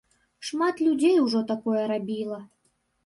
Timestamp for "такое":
1.53-1.81